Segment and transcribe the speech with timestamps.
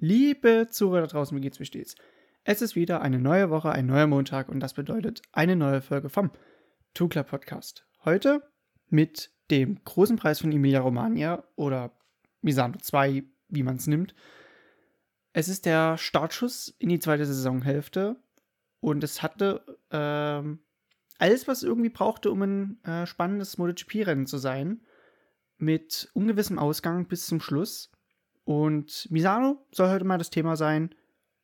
[0.00, 1.96] Liebe Zuhörer da draußen, wie geht's, wie steht's?
[2.44, 6.08] Es ist wieder eine neue Woche, ein neuer Montag und das bedeutet eine neue Folge
[6.08, 6.30] vom
[6.94, 7.84] Tukla Podcast.
[8.04, 8.48] Heute
[8.88, 11.98] mit dem großen Preis von Emilia Romagna oder
[12.42, 14.14] Misano 2, wie man es nimmt.
[15.32, 18.22] Es ist der Startschuss in die zweite Saisonhälfte
[18.78, 20.60] und es hatte ähm,
[21.18, 24.80] alles, was irgendwie brauchte, um ein äh, spannendes MotoGP-Rennen zu sein,
[25.56, 27.90] mit ungewissem Ausgang bis zum Schluss.
[28.48, 30.94] Und Misano soll heute mal das Thema sein.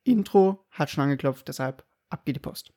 [0.05, 2.73] Intro hat schon angeklopft, deshalb ab geht die Post.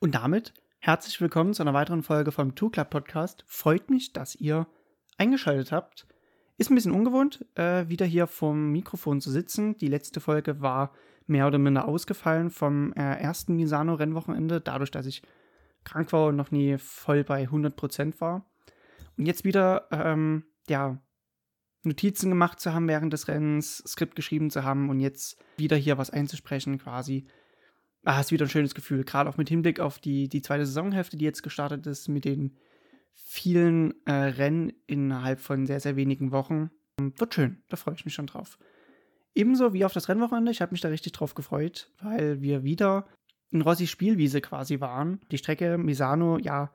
[0.00, 3.44] Und damit herzlich willkommen zu einer weiteren Folge vom Two Club Podcast.
[3.46, 4.66] Freut mich, dass ihr
[5.18, 6.08] eingeschaltet habt.
[6.62, 9.76] Ist ein bisschen ungewohnt, äh, wieder hier vom Mikrofon zu sitzen.
[9.78, 10.92] Die letzte Folge war
[11.26, 15.22] mehr oder minder ausgefallen vom äh, ersten Misano-Rennwochenende, dadurch, dass ich
[15.82, 18.48] krank war und noch nie voll bei 100% war.
[19.18, 21.02] Und jetzt wieder, ähm, ja,
[21.82, 25.98] Notizen gemacht zu haben während des Rennens, Skript geschrieben zu haben und jetzt wieder hier
[25.98, 27.26] was einzusprechen quasi.
[28.04, 31.16] Ah, ist wieder ein schönes Gefühl, gerade auch mit Hinblick auf die, die zweite Saisonhälfte,
[31.16, 32.56] die jetzt gestartet ist, mit den
[33.14, 36.70] vielen äh, Rennen innerhalb von sehr, sehr wenigen Wochen.
[36.98, 38.58] Wird schön, da freue ich mich schon drauf.
[39.34, 43.06] Ebenso wie auf das Rennwochenende, ich habe mich da richtig drauf gefreut, weil wir wieder
[43.50, 45.20] in Rossi Spielwiese quasi waren.
[45.30, 46.72] Die Strecke Misano, ja,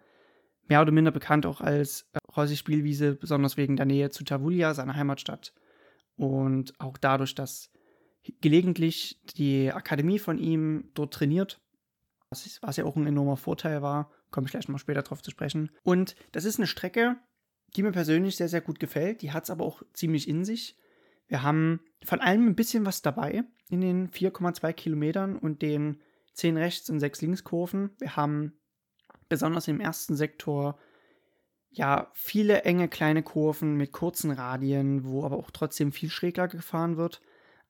[0.67, 4.73] mehr oder minder bekannt auch als äh, Rossi Spielwiese, besonders wegen der Nähe zu Tavulia,
[4.73, 5.53] seiner Heimatstadt.
[6.15, 7.71] Und auch dadurch, dass
[8.41, 11.61] gelegentlich die Akademie von ihm dort trainiert,
[12.29, 14.11] was, was ja auch ein enormer Vorteil war.
[14.31, 15.71] Komme ich gleich mal später drauf zu sprechen.
[15.83, 17.17] Und das ist eine Strecke,
[17.75, 19.21] die mir persönlich sehr, sehr gut gefällt.
[19.21, 20.77] Die hat es aber auch ziemlich in sich.
[21.27, 26.01] Wir haben von allem ein bisschen was dabei in den 4,2 Kilometern und den
[26.33, 27.91] 10 Rechts- und 6 Linkskurven.
[27.99, 28.53] Wir haben
[29.27, 30.79] besonders im ersten Sektor
[31.69, 36.95] ja viele enge kleine Kurven mit kurzen Radien, wo aber auch trotzdem viel Schräglage gefahren
[36.95, 37.21] wird,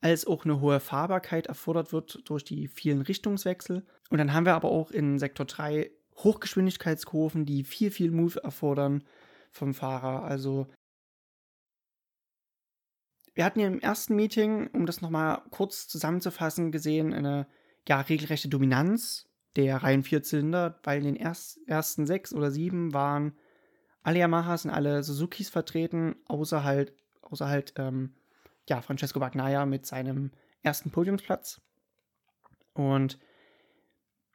[0.02, 3.86] als auch eine hohe Fahrbarkeit erfordert wird durch die vielen Richtungswechsel.
[4.10, 9.04] Und dann haben wir aber auch in Sektor 3 Hochgeschwindigkeitskurven, die viel, viel Move erfordern
[9.52, 10.24] vom Fahrer.
[10.24, 10.68] Also
[13.34, 17.48] wir hatten ja im ersten Meeting, um das nochmal kurz zusammenzufassen, gesehen, eine
[17.88, 23.38] ja, regelrechte Dominanz der Reihen Vierzylinder, weil in den erst, ersten sechs oder sieben waren
[24.02, 28.16] alle Yamahas und alle Suzukis vertreten, außer halt, außer halt ähm,
[28.68, 30.32] ja, Francesco Bagnaia mit seinem
[30.64, 31.62] ersten Podiumsplatz.
[32.74, 33.20] Und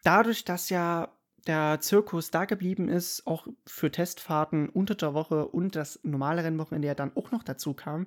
[0.05, 1.13] dadurch, dass ja
[1.47, 6.89] der Zirkus da geblieben ist, auch für Testfahrten unter der Woche und das normale Rennwochenende
[6.89, 8.07] ja dann auch noch dazu kam,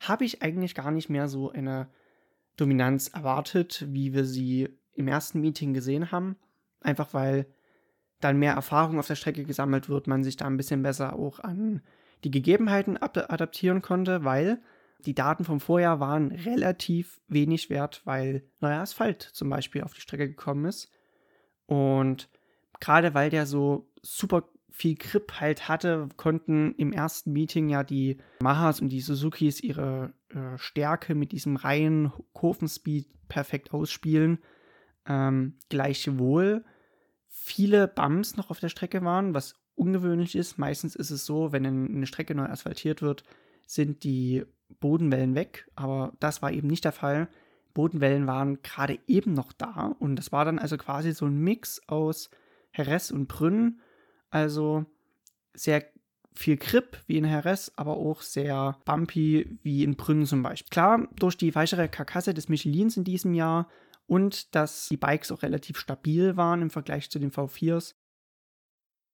[0.00, 1.88] habe ich eigentlich gar nicht mehr so eine
[2.56, 6.36] Dominanz erwartet, wie wir sie im ersten Meeting gesehen haben.
[6.80, 7.46] Einfach weil
[8.20, 11.40] dann mehr Erfahrung auf der Strecke gesammelt wird, man sich da ein bisschen besser auch
[11.40, 11.82] an
[12.22, 14.62] die Gegebenheiten adaptieren konnte, weil
[15.00, 20.00] die Daten vom Vorjahr waren relativ wenig wert, weil neuer Asphalt zum Beispiel auf die
[20.00, 20.90] Strecke gekommen ist.
[21.66, 22.30] Und
[22.80, 28.18] gerade weil der so super viel Grip halt hatte, konnten im ersten Meeting ja die
[28.40, 34.38] Mahas und die Suzukis ihre äh, Stärke mit diesem reinen Kurvenspeed perfekt ausspielen.
[35.06, 36.64] Ähm, gleichwohl
[37.28, 40.58] viele Bumps noch auf der Strecke waren, was ungewöhnlich ist.
[40.58, 43.22] Meistens ist es so, wenn eine Strecke neu asphaltiert wird,
[43.66, 44.44] sind die
[44.80, 47.28] Bodenwellen weg, aber das war eben nicht der Fall.
[47.74, 51.80] Bodenwellen waren gerade eben noch da und das war dann also quasi so ein Mix
[51.88, 52.30] aus
[52.74, 53.80] Heres und Brünn.
[54.30, 54.84] Also
[55.54, 55.84] sehr
[56.34, 60.70] viel Grip wie in Heres, aber auch sehr bumpy wie in Brünn zum Beispiel.
[60.70, 63.68] Klar, durch die weichere Karkasse des Michelins in diesem Jahr
[64.06, 67.94] und dass die Bikes auch relativ stabil waren im Vergleich zu den V4s,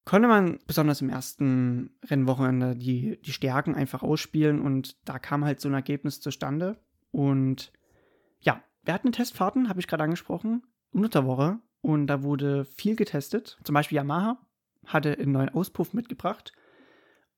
[0.06, 5.60] konnte man besonders im ersten Rennwochenende die, die Stärken einfach ausspielen und da kam halt
[5.60, 6.78] so ein Ergebnis zustande.
[7.12, 7.71] Und
[8.41, 12.97] ja, wir hatten Testfahrten, habe ich gerade angesprochen, unter der Woche und da wurde viel
[12.97, 13.59] getestet.
[13.65, 14.38] Zum Beispiel Yamaha
[14.86, 16.53] hatte einen neuen Auspuff mitgebracht.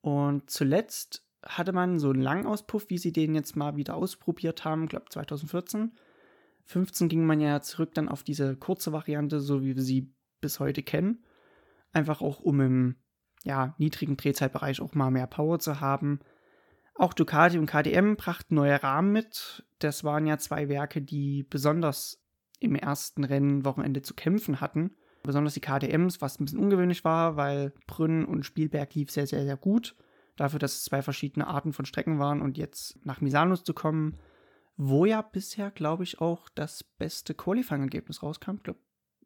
[0.00, 4.64] Und zuletzt hatte man so einen langen Auspuff, wie sie den jetzt mal wieder ausprobiert
[4.64, 5.92] haben, glaube 2014.
[6.64, 10.60] 15 ging man ja zurück dann auf diese kurze Variante, so wie wir sie bis
[10.60, 11.24] heute kennen.
[11.92, 12.96] Einfach auch, um im
[13.44, 16.20] ja, niedrigen Drehzeitbereich auch mal mehr Power zu haben.
[16.94, 19.64] Auch Ducati und KTM brachten neue Rahmen mit.
[19.78, 22.21] Das waren ja zwei Werke, die besonders
[22.62, 24.94] im ersten Rennwochenende zu kämpfen hatten.
[25.22, 29.44] Besonders die KTMs, was ein bisschen ungewöhnlich war, weil Brünn und Spielberg lief sehr, sehr,
[29.44, 29.94] sehr gut.
[30.36, 34.18] Dafür, dass es zwei verschiedene Arten von Strecken waren und jetzt nach Misanus zu kommen,
[34.76, 38.56] wo ja bisher, glaube ich, auch das beste Qualifying-Ergebnis rauskam.
[38.56, 38.80] Ich glaube,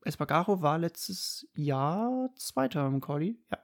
[0.04, 3.58] Espargaro war letztes Jahr Zweiter im Quali, ja.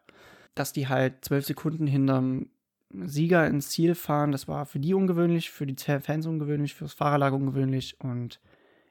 [0.54, 2.50] Dass die halt zwölf Sekunden hinterm
[2.90, 6.92] Sieger ins Ziel fahren, das war für die ungewöhnlich, für die Fans ungewöhnlich, für das
[6.92, 8.40] Fahrerlager ungewöhnlich und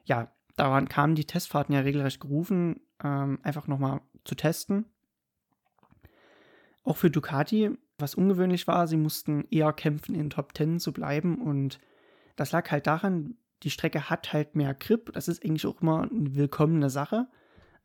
[0.04, 4.86] ja, daran kamen die Testfahrten ja regelrecht gerufen, ähm, einfach nochmal zu testen.
[6.84, 10.92] Auch für Ducati, was ungewöhnlich war, sie mussten eher kämpfen, in den Top 10 zu
[10.92, 11.40] bleiben.
[11.40, 11.78] Und
[12.36, 16.02] das lag halt daran, die Strecke hat halt mehr Grip, das ist eigentlich auch immer
[16.02, 17.28] eine willkommene Sache,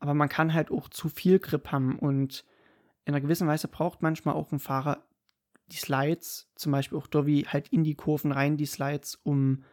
[0.00, 1.98] aber man kann halt auch zu viel Grip haben.
[1.98, 2.44] Und
[3.04, 5.04] in einer gewissen Weise braucht manchmal auch ein Fahrer
[5.70, 9.64] die Slides, zum Beispiel auch Dovi halt in die Kurven rein, die Slides, um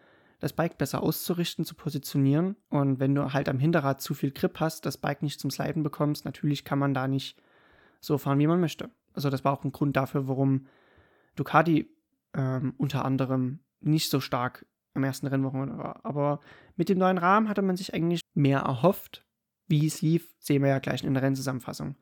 [0.46, 2.56] das Bike besser auszurichten, zu positionieren.
[2.70, 5.82] Und wenn du halt am Hinterrad zu viel Grip hast, das Bike nicht zum Sliden
[5.82, 7.42] bekommst, natürlich kann man da nicht
[8.00, 8.92] so fahren, wie man möchte.
[9.16, 10.68] Also das war auch ein Grund dafür, warum
[11.36, 11.90] Ducati
[12.36, 16.06] ähm, unter anderem nicht so stark am ersten Rennwochenende war.
[16.06, 16.42] Aber
[16.76, 19.26] mit dem neuen Rahmen hatte man sich eigentlich mehr erhofft.
[19.66, 21.96] Wie es lief, sehen wir ja gleich in der Rennzusammenfassung.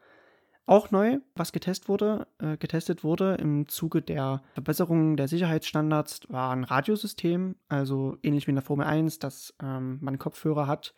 [0.66, 6.52] Auch neu, was getestet wurde, äh, getestet wurde im Zuge der Verbesserung der Sicherheitsstandards, war
[6.52, 10.94] ein Radiosystem, also ähnlich wie in der Formel 1, dass ähm, man Kopfhörer hat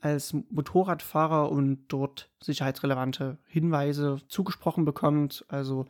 [0.00, 5.86] als Motorradfahrer und dort sicherheitsrelevante Hinweise zugesprochen bekommt, also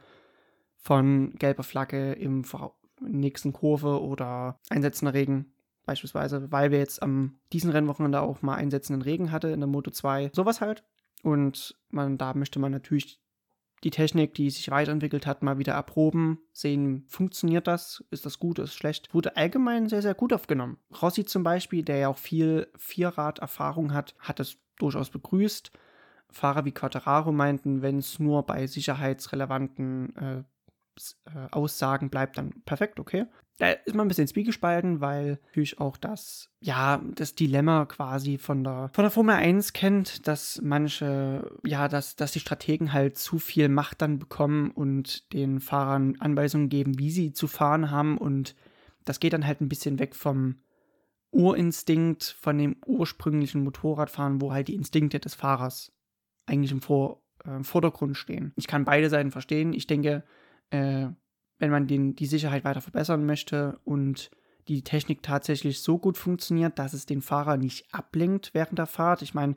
[0.77, 2.45] von gelber Flagge im
[3.01, 5.53] nächsten Kurve oder einsetzender Regen
[5.85, 9.91] beispielsweise, weil wir jetzt am diesen Rennwochenende auch mal einsetzenden Regen hatte in der Moto
[9.91, 10.31] 2.
[10.35, 10.85] Sowas halt.
[11.25, 13.19] Und man, da möchte man natürlich
[13.83, 18.59] die Technik, die sich weiterentwickelt hat, mal wieder erproben, sehen, funktioniert das, ist das gut,
[18.59, 19.13] ist das schlecht.
[19.15, 20.77] Wurde allgemein sehr, sehr gut aufgenommen.
[21.03, 25.73] Rossi zum Beispiel, der ja auch viel Vierrad-Erfahrung hat, hat es durchaus begrüßt.
[26.31, 30.39] Fahrer wie Quattararo meinten, wenn es nur bei sicherheitsrelevanten äh,
[31.27, 33.27] äh, Aussagen bleibt, dann perfekt, okay.
[33.59, 38.65] Da ist man ein bisschen zwiegespalten, weil natürlich auch das, ja, das Dilemma quasi von
[38.65, 43.39] der, von der Formel 1 kennt, dass manche, ja, dass, dass die Strategen halt zu
[43.39, 48.57] viel Macht dann bekommen und den Fahrern Anweisungen geben, wie sie zu fahren haben und
[49.05, 50.57] das geht dann halt ein bisschen weg vom
[51.31, 55.93] Urinstinkt, von dem ursprünglichen Motorradfahren, wo halt die Instinkte des Fahrers
[56.47, 58.53] eigentlich im Vor, äh, Vordergrund stehen.
[58.57, 59.73] Ich kann beide Seiten verstehen.
[59.73, 60.25] Ich denke,
[60.71, 61.09] äh,
[61.65, 64.31] wenn man den, die Sicherheit weiter verbessern möchte und
[64.69, 69.23] die Technik tatsächlich so gut funktioniert, dass es den Fahrer nicht ablenkt während der Fahrt.
[69.23, 69.57] Ich meine,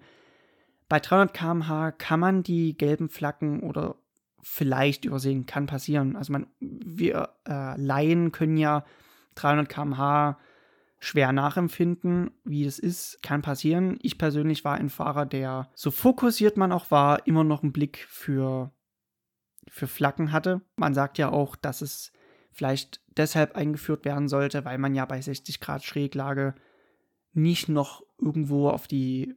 [0.87, 3.95] bei 300 km/h kann man die gelben Flaggen oder
[4.41, 6.15] vielleicht übersehen, kann passieren.
[6.15, 8.85] Also man, wir äh, Laien können ja
[9.35, 10.37] 300 km/h
[10.99, 13.99] schwer nachempfinden, wie es ist, kann passieren.
[14.01, 18.07] Ich persönlich war ein Fahrer, der so fokussiert man auch war, immer noch einen Blick
[18.09, 18.71] für
[19.69, 20.61] für Flaggen hatte.
[20.75, 22.11] Man sagt ja auch, dass es
[22.51, 26.55] vielleicht deshalb eingeführt werden sollte, weil man ja bei 60 Grad Schräglage
[27.33, 29.35] nicht noch irgendwo auf die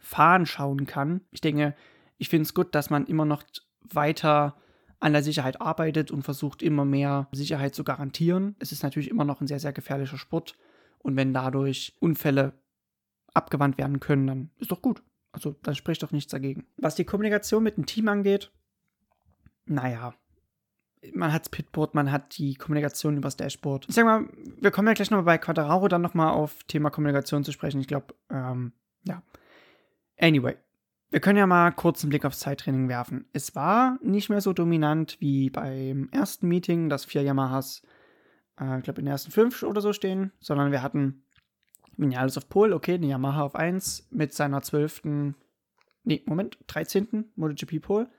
[0.00, 1.20] Fahnen schauen kann.
[1.30, 1.74] Ich denke,
[2.16, 3.44] ich finde es gut, dass man immer noch
[3.82, 4.56] weiter
[5.00, 8.56] an der Sicherheit arbeitet und versucht immer mehr Sicherheit zu garantieren.
[8.58, 10.56] Es ist natürlich immer noch ein sehr, sehr gefährlicher Sport
[10.98, 12.52] und wenn dadurch Unfälle
[13.32, 15.02] abgewandt werden können, dann ist doch gut.
[15.30, 16.66] Also dann spricht doch nichts dagegen.
[16.78, 18.50] Was die Kommunikation mit dem Team angeht,
[19.68, 20.14] naja,
[21.14, 23.86] man hat das Pitboard, man hat die Kommunikation übers Dashboard.
[23.88, 24.28] Ich sag mal,
[24.60, 27.80] wir kommen ja gleich nochmal bei Quadraro dann nochmal auf Thema Kommunikation zu sprechen.
[27.80, 28.72] Ich glaube, ähm,
[29.04, 29.22] ja.
[30.18, 30.56] Anyway,
[31.10, 33.26] wir können ja mal kurz einen Blick aufs Zeittraining werfen.
[33.32, 37.82] Es war nicht mehr so dominant wie beim ersten Meeting, dass vier Yamahas,
[38.60, 41.22] äh, ich glaube, in den ersten fünf oder so stehen, sondern wir hatten
[41.96, 45.34] Vinales auf Pole, okay, eine Yamaha auf 1 mit seiner zwölften,
[46.04, 47.32] nee, Moment, 13.
[47.36, 48.10] MotoGP Pole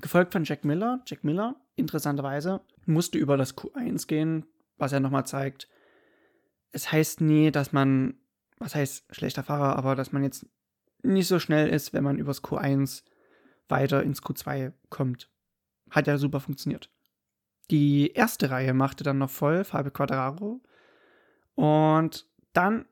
[0.00, 1.00] gefolgt von Jack Miller.
[1.06, 4.46] Jack Miller, interessanterweise, musste über das Q1 gehen,
[4.78, 5.68] was er nochmal zeigt.
[6.72, 8.14] Es heißt nie, dass man,
[8.58, 10.46] was heißt schlechter Fahrer, aber dass man jetzt
[11.02, 13.02] nicht so schnell ist, wenn man übers Q1
[13.68, 15.30] weiter ins Q2 kommt.
[15.90, 16.90] Hat ja super funktioniert.
[17.70, 20.60] Die erste Reihe machte dann noch voll Fabio Quadraro.
[21.54, 22.86] Und dann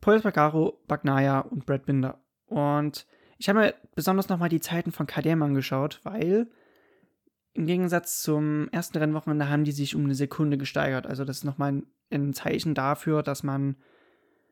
[0.00, 2.20] Paul Bagaro, Bagnaia und Brad Binder.
[2.46, 3.06] Und
[3.44, 6.46] ich habe mir besonders nochmal die Zeiten von KDM angeschaut, weil
[7.52, 11.06] im Gegensatz zum ersten Rennwochenende haben die sich um eine Sekunde gesteigert.
[11.06, 13.76] Also das ist nochmal ein, Zeichen dafür, dass man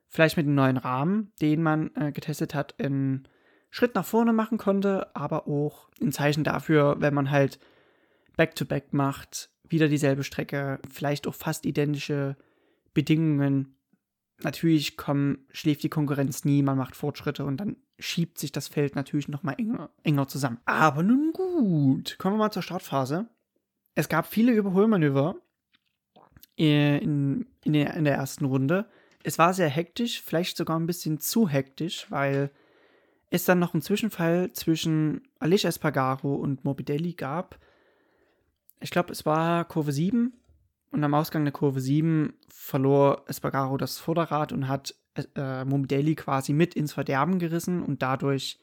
[0.09, 3.27] vielleicht mit dem neuen Rahmen, den man äh, getestet hat, einen
[3.71, 7.59] Schritt nach vorne machen konnte, aber auch ein Zeichen dafür, wenn man halt
[8.37, 12.37] Back-to-Back -back macht, wieder dieselbe Strecke, vielleicht auch fast identische
[12.93, 13.75] Bedingungen.
[14.43, 18.97] Natürlich kommen, schläft die Konkurrenz nie, man macht Fortschritte und dann schiebt sich das Feld
[18.97, 20.61] natürlich noch mal enger, enger zusammen.
[20.65, 23.29] Aber nun gut, kommen wir mal zur Startphase.
[23.95, 25.37] Es gab viele Überholmanöver.
[26.57, 28.87] in, in, der, in der ersten Runde.
[29.23, 32.51] Es war sehr hektisch, vielleicht sogar ein bisschen zu hektisch, weil
[33.31, 37.59] es dann noch einen Zwischenfall zwischen Alicia Espargaro und Morbidelli gab.
[38.81, 40.33] Ich glaube, es war Kurve 7
[40.91, 44.95] und am Ausgang der Kurve 7 verlor Espargaro das Vorderrad und hat
[45.37, 48.59] äh, Morbidelli quasi mit ins Verderben gerissen und dadurch,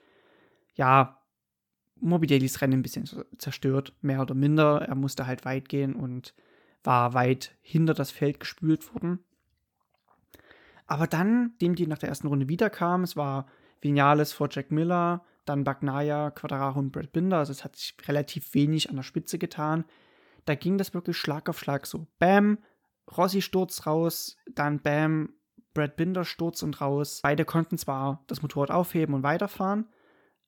[0.76, 1.22] ja,
[2.02, 4.82] Morbidellis Rennen ein bisschen zerstört, mehr oder minder.
[4.88, 6.34] Er musste halt weit gehen und
[6.84, 9.20] war weit hinter das Feld gespült worden.
[10.88, 13.48] Aber dann, dem die nach der ersten Runde wiederkam, es war
[13.82, 18.54] Vinales vor Jack Miller, dann Bagnaya, Quadraro und Brad Binder, also es hat sich relativ
[18.54, 19.86] wenig an der Spitze getan.
[20.46, 22.08] Da ging das wirklich Schlag auf Schlag so.
[22.18, 22.60] Bam,
[23.18, 25.34] Rossi stürzt raus, dann Bam,
[25.80, 27.22] Brad Binder stürzt und raus.
[27.24, 29.88] Beide konnten zwar das Motorrad aufheben und weiterfahren,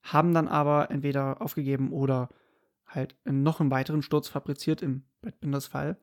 [0.04, 2.28] haben dann aber entweder aufgegeben oder
[2.86, 5.98] halt noch einen weiteren Sturz fabriziert, im Brad Binders Fall.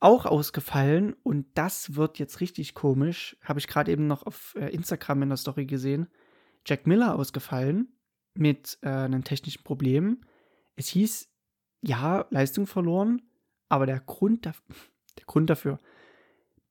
[0.00, 4.66] Auch ausgefallen, und das wird jetzt richtig komisch, habe ich gerade eben noch auf äh,
[4.70, 6.08] Instagram in der Story gesehen.
[6.66, 7.96] Jack Miller ausgefallen
[8.34, 10.22] mit äh, einem technischen Problem.
[10.74, 11.28] Es hieß,
[11.82, 13.22] ja, Leistung verloren,
[13.68, 14.54] aber der Grund, der
[15.26, 15.78] Grund dafür,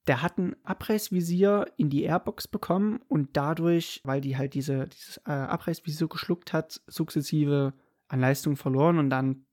[0.08, 5.18] der hat ein Abreißvisier in die Airbox bekommen und dadurch, weil die halt diese, dieses
[5.26, 7.74] äh, Abreißvisier geschluckt hat, sukzessive
[8.08, 9.46] an Leistung verloren und dann,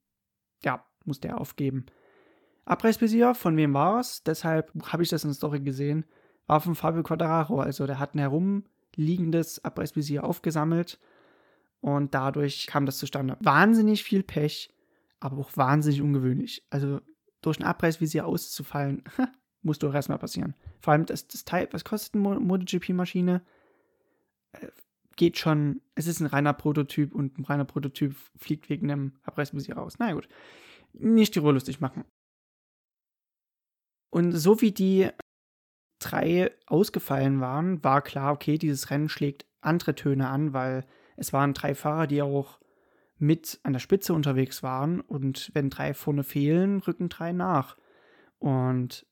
[0.64, 1.86] ja, musste er aufgeben.
[2.64, 4.22] Abreißvisier, von wem war es?
[4.22, 6.04] Deshalb habe ich das in der Story gesehen.
[6.46, 7.60] War von Fabio Quadraro.
[7.60, 10.98] Also der hat ein herumliegendes Abreißvisier aufgesammelt
[11.80, 13.36] und dadurch kam das zustande.
[13.40, 14.74] Wahnsinnig viel Pech,
[15.20, 16.66] aber auch wahnsinnig ungewöhnlich.
[16.70, 17.00] Also
[17.40, 19.04] durch ein Abreißvisier auszufallen,
[19.62, 20.54] muss doch erstmal passieren.
[20.80, 23.42] Vor allem das, das Teil, was kostet eine MotoGP-Maschine?
[24.52, 24.68] Äh,
[25.16, 29.76] geht schon, es ist ein reiner Prototyp und ein reiner Prototyp fliegt wegen einem Abreißvisier
[29.76, 29.94] raus.
[29.98, 30.28] Na gut,
[30.92, 32.04] nicht die Ruhe lustig machen.
[34.10, 35.10] Und so wie die
[35.98, 40.86] drei ausgefallen waren, war klar, okay, dieses Rennen schlägt andere Töne an, weil
[41.16, 42.60] es waren drei Fahrer, die auch
[43.18, 45.00] mit an der Spitze unterwegs waren.
[45.00, 47.76] Und wenn drei vorne fehlen, rücken drei nach.
[48.38, 49.04] Und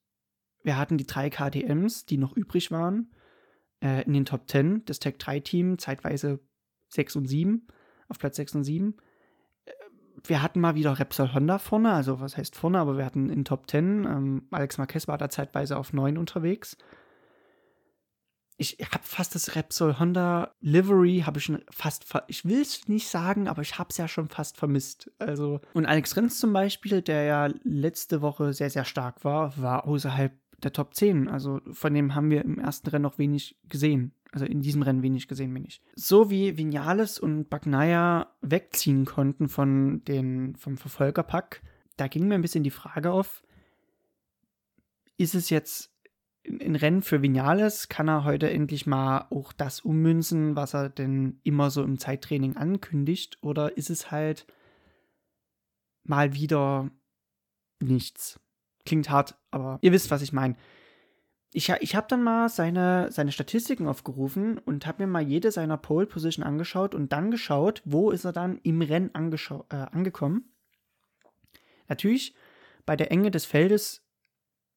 [0.66, 3.10] wir hatten die drei KTMs, die noch übrig waren,
[3.82, 4.84] äh, in den Top 10.
[4.84, 6.40] Das Tech 3 Team, zeitweise
[6.88, 7.66] 6 und 7,
[8.08, 8.96] auf Platz 6 und 7
[10.24, 13.44] wir hatten mal wieder Repsol Honda vorne, also was heißt vorne, aber wir hatten in
[13.44, 14.04] Top 10.
[14.04, 16.76] Ähm, Alex Marquez war da zeitweise auf 9 unterwegs.
[18.58, 23.08] Ich habe fast das Repsol Honda Livery, habe ich schon fast, ich will es nicht
[23.08, 25.10] sagen, aber ich habe es ja schon fast vermisst.
[25.18, 29.86] Also, und Alex Rins zum Beispiel, der ja letzte Woche sehr, sehr stark war, war
[29.86, 30.32] außerhalb
[30.62, 31.28] der Top 10.
[31.28, 34.12] Also von dem haben wir im ersten Rennen noch wenig gesehen.
[34.32, 35.80] Also in diesem Rennen wenig gesehen bin ich.
[35.94, 41.62] So wie Vinales und Bagnaia wegziehen konnten von den, vom Verfolgerpack,
[41.96, 43.42] da ging mir ein bisschen die Frage auf,
[45.16, 45.92] ist es jetzt
[46.46, 47.88] ein Rennen für Vinales?
[47.88, 52.56] Kann er heute endlich mal auch das ummünzen, was er denn immer so im Zeittraining
[52.56, 53.38] ankündigt?
[53.42, 54.46] Oder ist es halt
[56.04, 56.90] mal wieder
[57.80, 58.38] nichts?
[58.86, 60.56] Klingt hart, aber ihr wisst, was ich meine
[61.56, 65.78] ich, ich habe dann mal seine, seine Statistiken aufgerufen und habe mir mal jede seiner
[65.78, 70.44] Pole Position angeschaut und dann geschaut, wo ist er dann im Rennen äh, angekommen.
[71.88, 72.34] Natürlich,
[72.84, 74.02] bei der Enge des Feldes,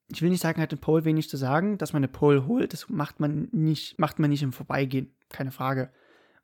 [0.07, 2.71] ich will nicht sagen, hat ein Pole wenig zu sagen, dass man eine Pole holt,
[2.71, 5.91] das macht man nicht, macht man nicht im Vorbeigehen, keine Frage.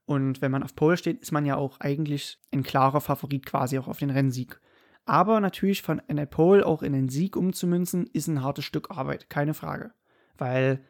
[0.06, 3.80] Und wenn man auf Pole steht, ist man ja auch eigentlich ein klarer Favorit quasi
[3.80, 4.60] auch auf den Rennsieg.
[5.06, 9.30] Aber natürlich von einer Pole auch in den Sieg umzumünzen, ist ein hartes Stück Arbeit,
[9.30, 9.94] keine Frage
[10.38, 10.84] weil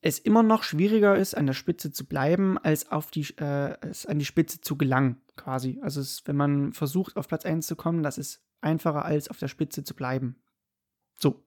[0.00, 4.06] es immer noch schwieriger ist, an der Spitze zu bleiben, als auf die, äh, als
[4.06, 5.80] an die Spitze zu gelangen, quasi.
[5.82, 9.38] Also es, wenn man versucht, auf Platz 1 zu kommen, das ist einfacher, als auf
[9.38, 10.36] der Spitze zu bleiben.
[11.14, 11.44] So.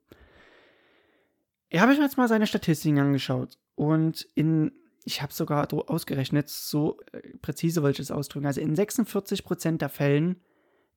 [1.70, 4.74] Ich habe mir jetzt mal seine Statistiken angeschaut und in,
[5.06, 9.90] ich habe sogar ausgerechnet, so äh, präzise wollte ich es ausdrücken, also in 46% der
[9.90, 10.42] Fällen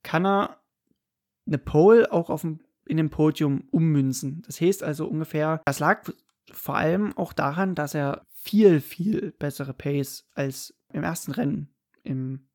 [0.04, 0.60] kann er
[1.46, 4.42] eine Pole auch auf dem in dem Podium ummünzen.
[4.46, 6.10] Das heißt also ungefähr, das lag
[6.52, 12.46] vor allem auch daran, dass er viel, viel bessere Pace als im ersten Rennen im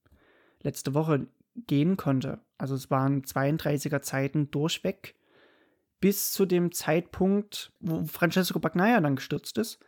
[0.62, 2.39] letzte Woche gehen konnte.
[2.58, 5.15] Also es waren 32er Zeiten durchweg
[6.00, 9.79] bis zu dem Zeitpunkt, wo Francesco Bagnaia dann gestürzt ist,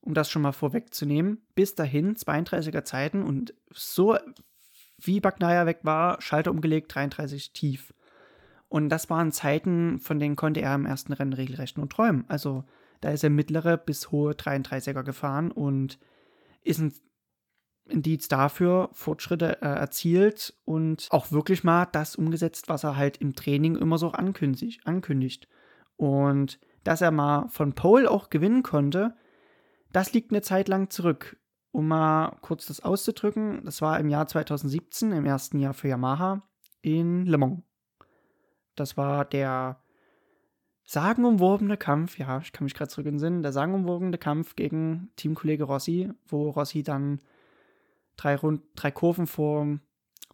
[0.00, 1.46] um das schon mal vorwegzunehmen.
[1.54, 4.18] Bis dahin 32er Zeiten und so
[4.98, 7.94] wie Bagnaia weg war, Schalter umgelegt, 33 tief.
[8.68, 12.24] Und das waren Zeiten, von denen konnte er im ersten Rennen regelrecht nur träumen.
[12.28, 12.64] Also
[13.00, 15.98] da ist er mittlere bis hohe 33er gefahren und
[16.62, 16.92] ist ein
[17.86, 23.34] Indiz dafür Fortschritte äh, erzielt und auch wirklich mal das umgesetzt, was er halt im
[23.34, 24.86] Training immer so ankündigt.
[24.86, 25.48] ankündigt.
[25.96, 29.16] Und dass er mal von Pole auch gewinnen konnte,
[29.92, 31.38] das liegt eine Zeit lang zurück.
[31.70, 36.42] Um mal kurz das auszudrücken, das war im Jahr 2017, im ersten Jahr für Yamaha,
[36.80, 37.62] in Le Mans.
[38.74, 39.82] Das war der
[40.84, 45.10] sagenumwobene Kampf, ja, ich kann mich gerade zurück in den Sinn, der sagenumwobene Kampf gegen
[45.16, 47.20] Teamkollege Rossi, wo Rossi dann
[48.16, 49.78] drei, Rund drei Kurven vor,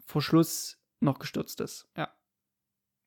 [0.07, 1.88] vor Schluss noch gestürzt ist.
[1.97, 2.09] Ja.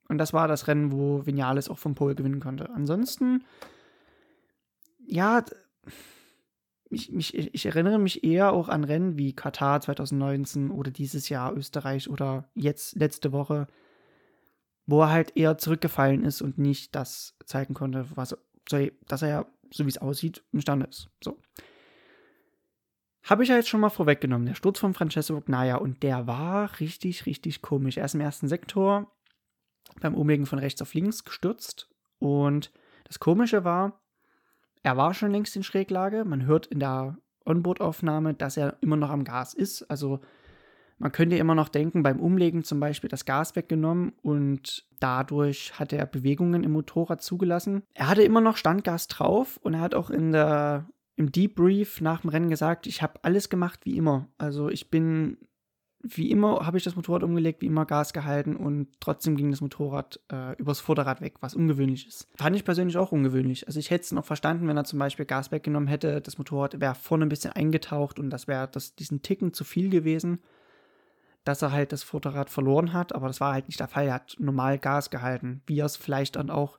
[0.09, 2.69] Und das war das Rennen, wo Vinales auch vom Pole gewinnen konnte.
[2.69, 3.45] Ansonsten,
[5.05, 5.43] ja,
[6.89, 11.55] ich, mich, ich erinnere mich eher auch an Rennen wie Katar 2019 oder dieses Jahr
[11.55, 13.67] Österreich oder jetzt letzte Woche,
[14.85, 19.45] wo er halt eher zurückgefallen ist und nicht das zeigen konnte, was, dass er ja,
[19.71, 21.09] so wie es aussieht, imstande ist.
[21.21, 21.37] So.
[23.23, 24.47] Habe ich ja jetzt schon mal vorweggenommen.
[24.47, 27.97] Der Sturz von Francesco Gnaia und der war richtig, richtig komisch.
[27.97, 29.11] Er ist im ersten Sektor
[29.99, 31.89] beim Umlegen von rechts auf links gestürzt
[32.19, 32.71] und
[33.03, 34.01] das Komische war,
[34.87, 36.23] er war schon längst in Schräglage.
[36.23, 39.83] Man hört in der Onboard-Aufnahme, dass er immer noch am Gas ist.
[39.91, 40.21] Also
[40.97, 45.91] man könnte immer noch denken, beim Umlegen zum Beispiel das Gas weggenommen und dadurch hat
[45.91, 47.83] er Bewegungen im Motorrad zugelassen.
[47.95, 52.21] Er hatte immer noch Standgas drauf und er hat auch in der im Debrief nach
[52.21, 54.29] dem Rennen gesagt, ich habe alles gemacht wie immer.
[54.37, 55.37] Also ich bin
[56.01, 59.61] wie immer habe ich das Motorrad umgelegt, wie immer Gas gehalten und trotzdem ging das
[59.61, 62.27] Motorrad äh, übers Vorderrad weg, was ungewöhnlich ist.
[62.35, 63.67] Fand ich persönlich auch ungewöhnlich.
[63.67, 66.79] Also ich hätte es noch verstanden, wenn er zum Beispiel Gas weggenommen hätte, das Motorrad
[66.79, 70.39] wäre vorne ein bisschen eingetaucht und das wäre diesen Ticken zu viel gewesen,
[71.43, 74.07] dass er halt das Vorderrad verloren hat, aber das war halt nicht der Fall.
[74.07, 76.77] Er hat normal Gas gehalten, wie er es vielleicht dann auch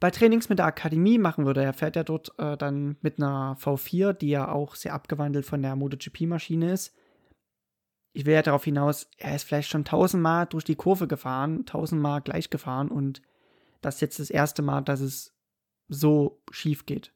[0.00, 1.62] bei Trainings mit der Akademie machen würde.
[1.62, 5.60] Er fährt ja dort äh, dann mit einer V4, die ja auch sehr abgewandelt von
[5.60, 6.94] der MotoGP-Maschine ist.
[8.18, 12.20] Ich will ja darauf hinaus, er ist vielleicht schon tausendmal durch die Kurve gefahren, tausendmal
[12.20, 13.22] gleich gefahren und
[13.80, 15.36] das ist jetzt das erste Mal, dass es
[15.86, 17.12] so schief geht.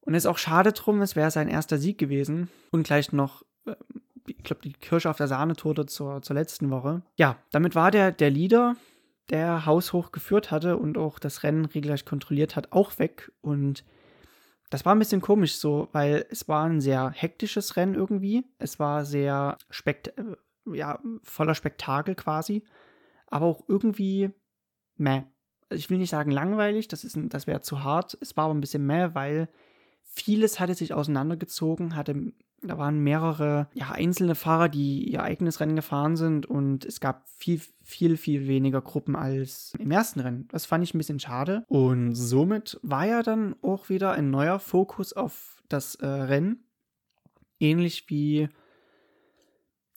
[0.00, 3.42] Und es ist auch schade drum, es wäre sein erster Sieg gewesen und gleich noch,
[3.66, 3.76] äh,
[4.26, 7.02] ich glaube, die Kirsche auf der Sahnetorte zur, zur letzten Woche.
[7.16, 8.76] Ja, damit war der, der Leader
[9.28, 13.30] der haushoch geführt hatte und auch das Rennen regelrecht kontrolliert hat, auch weg.
[13.42, 13.84] Und
[14.70, 18.44] das war ein bisschen komisch so, weil es war ein sehr hektisches Rennen irgendwie.
[18.58, 22.64] Es war sehr spekt äh, ja, voller Spektakel quasi,
[23.28, 24.30] aber auch irgendwie
[24.96, 25.22] meh.
[25.68, 28.18] Also ich will nicht sagen langweilig, das, das wäre zu hart.
[28.20, 29.48] Es war aber ein bisschen meh, weil
[30.02, 35.76] vieles hatte sich auseinandergezogen, hatte da waren mehrere ja, einzelne Fahrer, die ihr eigenes Rennen
[35.76, 40.48] gefahren sind und es gab viel, viel, viel weniger Gruppen als im ersten Rennen.
[40.50, 41.64] Das fand ich ein bisschen schade.
[41.68, 46.64] Und somit war ja dann auch wieder ein neuer Fokus auf das äh, Rennen.
[47.58, 48.48] Ähnlich wie,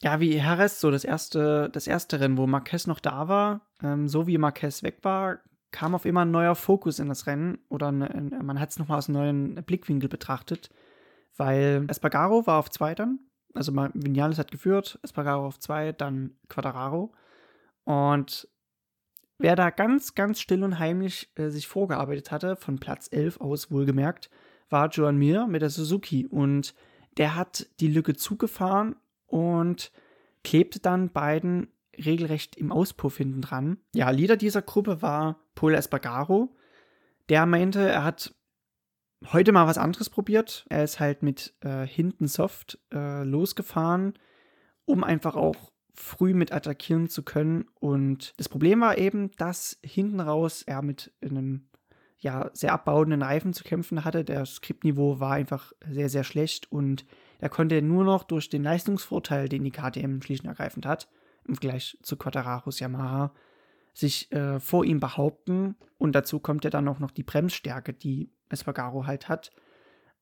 [0.02, 3.62] ja, wie Harris, so das erste, das erste Rennen, wo Marquez noch da war.
[3.82, 5.40] Ähm, so wie Marquez weg war,
[5.72, 8.98] kam auf immer ein neuer Fokus in das Rennen oder eine, man hat es nochmal
[8.98, 10.70] aus einem neuen Blickwinkel betrachtet.
[11.38, 13.20] Weil Espargaro war auf zwei dann.
[13.54, 17.14] Also Vinales hat geführt, Espargaro auf zwei, dann Quadraro.
[17.84, 18.48] Und
[19.38, 23.72] wer da ganz, ganz still und heimlich äh, sich vorgearbeitet hatte, von Platz 11 aus
[23.72, 24.30] wohlgemerkt,
[24.70, 26.28] war Joan Mir mit der Suzuki.
[26.28, 26.76] Und
[27.18, 29.92] der hat die Lücke zugefahren und
[30.44, 33.78] klebte dann beiden regelrecht im Auspuff hinten dran.
[33.94, 36.56] Ja, Leader dieser Gruppe war Paul Espargaro.
[37.28, 38.34] Der meinte, er hat
[39.28, 40.66] heute mal was anderes probiert.
[40.70, 44.14] Er ist halt mit äh, hinten soft äh, losgefahren,
[44.86, 47.66] um einfach auch früh mit attackieren zu können.
[47.80, 51.70] Und das Problem war eben, dass hinten raus er mit einem
[52.20, 54.24] ja, sehr abbauenden Reifen zu kämpfen hatte.
[54.24, 57.06] Das Skriptniveau war einfach sehr, sehr schlecht und
[57.40, 61.08] er konnte nur noch durch den Leistungsvorteil, den die KTM und ergreifend hat,
[61.48, 63.34] im Vergleich zu Quattararos Yamaha,
[63.94, 65.76] sich äh, vor ihm behaupten.
[65.98, 69.52] Und dazu kommt ja dann auch noch die Bremsstärke, die Espargaro halt hat,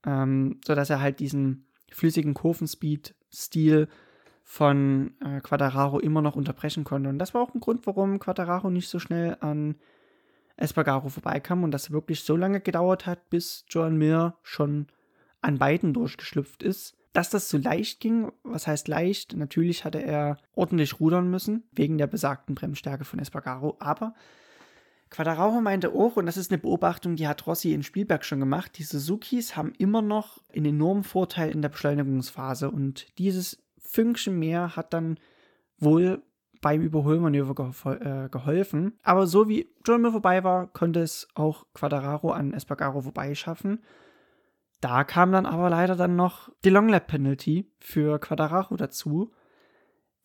[0.05, 3.87] ähm, sodass er halt diesen flüssigen Kurvenspeed-Stil
[4.43, 7.09] von äh, Quadraro immer noch unterbrechen konnte.
[7.09, 9.75] Und das war auch ein Grund, warum Quadraro nicht so schnell an
[10.55, 14.87] Espargaro vorbeikam und das wirklich so lange gedauert hat, bis Joan Mir schon
[15.41, 16.95] an beiden durchgeschlüpft ist.
[17.13, 19.35] Dass das so leicht ging, was heißt leicht?
[19.35, 24.13] Natürlich hatte er ordentlich rudern müssen, wegen der besagten Bremsstärke von Espargaro, aber
[25.09, 28.77] Quadraro meinte auch, und das ist eine Beobachtung, die hat Rossi in Spielberg schon gemacht,
[28.77, 34.75] die Suzukis haben immer noch einen enormen Vorteil in der Beschleunigungsphase und dieses Fünkchen mehr
[34.75, 35.17] hat dann
[35.77, 36.21] wohl
[36.61, 38.97] beim Überholmanöver äh, geholfen.
[39.03, 43.83] Aber so wie John Mir vorbei war, konnte es auch Quadraro an Espargaro vorbeischaffen.
[44.81, 49.31] Da kam dann aber leider dann noch die Long Lap Penalty für Quadraro dazu,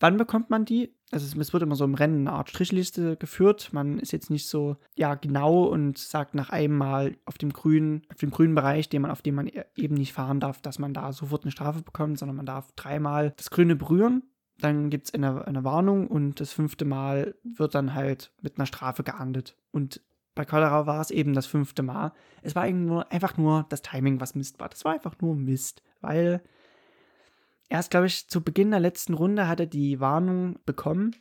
[0.03, 0.93] Wann bekommt man die?
[1.13, 3.73] Also es wird immer so im Rennen eine Art Strichliste geführt.
[3.73, 8.03] Man ist jetzt nicht so ja genau und sagt nach einem Mal auf dem grünen,
[8.11, 10.81] auf dem grünen Bereich, den man, auf dem man e-, eben nicht fahren darf, dass
[10.81, 14.25] man da sofort eine Strafe bekommt, sondern man darf dreimal das Grüne berühren.
[14.59, 18.67] Dann gibt es eine, eine Warnung und das fünfte Mal wird dann halt mit einer
[18.67, 19.57] Strafe geahndet.
[19.71, 20.01] Und
[20.35, 22.13] bei Cholera war es eben das fünfte Mal.
[22.43, 24.69] Es war einfach nur das Timing, was Mist war.
[24.69, 26.43] Das war einfach nur Mist, weil
[27.69, 31.17] erst, glaube ich, zu Beginn der letzten Runde hat er die Warnung bekommen,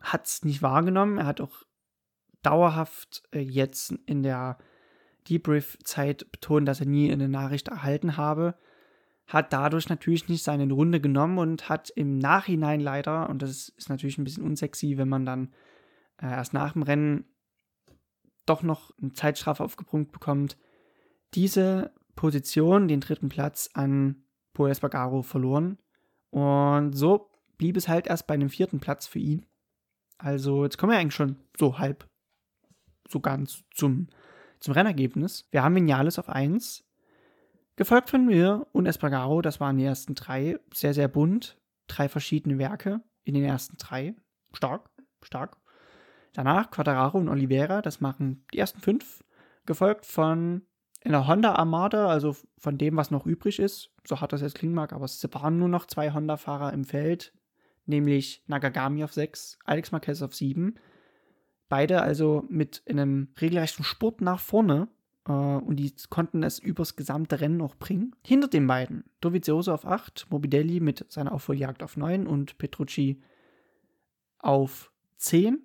[0.00, 1.18] hat es nicht wahrgenommen.
[1.18, 1.64] Er hat auch
[2.42, 4.58] dauerhaft äh, jetzt in der
[5.28, 8.54] Debrief-Zeit betont, dass er nie eine Nachricht erhalten habe.
[9.26, 13.88] Hat dadurch natürlich nicht seine Runde genommen und hat im Nachhinein leider, und das ist
[13.88, 15.52] natürlich ein bisschen unsexy, wenn man dann
[16.18, 17.24] äh, erst nach dem Rennen
[18.46, 20.56] doch noch eine Zeitstrafe aufgebrummt bekommt,
[21.34, 24.22] diese Position, den dritten Platz an
[24.56, 25.78] Paul Espargaro verloren.
[26.30, 29.44] Und so blieb es halt erst bei einem vierten Platz für ihn.
[30.18, 32.08] Also jetzt kommen wir eigentlich schon so halb,
[33.08, 34.08] so ganz zum,
[34.60, 35.46] zum Rennergebnis.
[35.50, 36.84] Wir haben Vinales auf 1,
[37.76, 41.58] gefolgt von mir und Espargaro, das waren die ersten drei, sehr, sehr bunt.
[41.86, 44.16] Drei verschiedene Werke in den ersten drei.
[44.54, 44.90] Stark,
[45.22, 45.58] stark.
[46.32, 49.22] Danach Quadraro und Oliveira, das machen die ersten fünf,
[49.66, 50.62] gefolgt von
[51.06, 54.74] einer Honda Armada, also von dem, was noch übrig ist, so hart das jetzt klingen
[54.74, 57.32] mag, aber es waren nur noch zwei Honda-Fahrer im Feld,
[57.86, 60.74] nämlich Nagagami auf 6, Alex Marquez auf 7.
[61.68, 64.88] Beide also mit einem regelrechten Spurt nach vorne
[65.26, 68.14] äh, und die konnten es übers gesamte Rennen noch bringen.
[68.24, 73.20] Hinter den beiden Dovizioso auf 8, Morbidelli mit seiner Aufholjagd auf 9 und Petrucci
[74.38, 75.60] auf 10.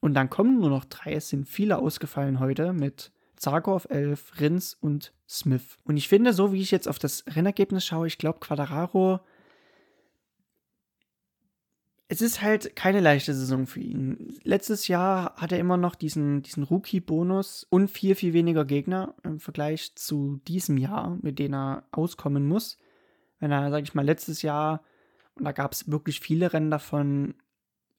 [0.00, 1.14] Und dann kommen nur noch drei.
[1.14, 5.78] Es sind viele ausgefallen heute mit Zarko auf 11, Rins und Smith.
[5.84, 9.20] Und ich finde, so wie ich jetzt auf das Rennergebnis schaue, ich glaube, Quadraro.
[12.06, 14.38] Es ist halt keine leichte Saison für ihn.
[14.42, 19.40] Letztes Jahr hat er immer noch diesen, diesen Rookie-Bonus und viel, viel weniger Gegner im
[19.40, 22.76] Vergleich zu diesem Jahr, mit denen er auskommen muss.
[23.38, 24.82] Wenn er, sag ich mal, letztes Jahr,
[25.34, 27.34] und da gab es wirklich viele Rennen davon,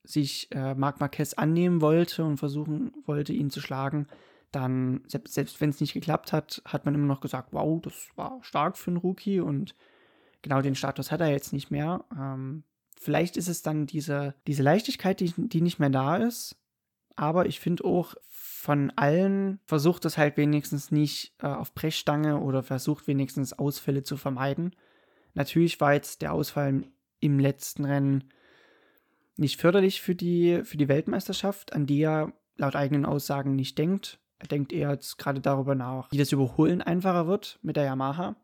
[0.03, 4.07] sich äh, Marc Marquez annehmen wollte und versuchen wollte, ihn zu schlagen,
[4.51, 8.09] dann, selbst, selbst wenn es nicht geklappt hat, hat man immer noch gesagt, wow, das
[8.15, 9.75] war stark für einen Rookie und
[10.41, 12.05] genau den Status hat er jetzt nicht mehr.
[12.17, 12.63] Ähm,
[12.99, 16.57] vielleicht ist es dann diese, diese Leichtigkeit, die, die nicht mehr da ist,
[17.15, 22.61] aber ich finde auch, von allen versucht es halt wenigstens nicht äh, auf Brechstange oder
[22.61, 24.75] versucht wenigstens Ausfälle zu vermeiden.
[25.33, 26.83] Natürlich war jetzt der Ausfall
[27.19, 28.25] im letzten Rennen
[29.37, 34.19] nicht förderlich für die, für die Weltmeisterschaft, an die er laut eigenen Aussagen nicht denkt.
[34.49, 38.35] Denkt eher jetzt gerade darüber nach, wie das Überholen einfacher wird mit der Yamaha.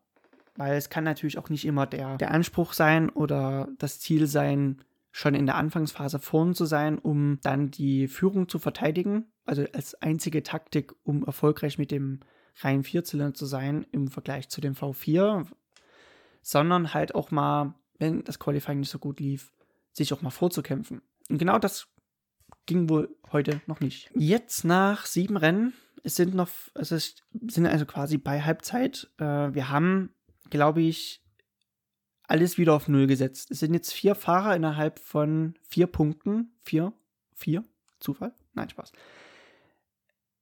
[0.56, 4.82] Weil es kann natürlich auch nicht immer der, der Anspruch sein oder das Ziel sein,
[5.12, 9.26] schon in der Anfangsphase vorn zu sein, um dann die Führung zu verteidigen.
[9.44, 12.20] Also als einzige Taktik, um erfolgreich mit dem
[12.56, 15.46] reinen Vierzylinder zu sein im Vergleich zu dem V4.
[16.42, 19.52] Sondern halt auch mal, wenn das Qualifying nicht so gut lief,
[19.92, 21.02] sich auch mal vorzukämpfen.
[21.28, 21.88] Und genau das
[22.68, 24.10] ging wohl heute noch nicht.
[24.14, 25.72] Jetzt nach sieben Rennen,
[26.04, 29.10] es sind noch, es ist, sind also quasi bei Halbzeit.
[29.18, 30.14] Äh, wir haben,
[30.50, 31.24] glaube ich,
[32.22, 33.50] alles wieder auf Null gesetzt.
[33.50, 36.52] Es sind jetzt vier Fahrer innerhalb von vier Punkten.
[36.62, 36.92] Vier?
[37.34, 37.64] Vier?
[37.98, 38.34] Zufall?
[38.52, 38.92] Nein, Spaß.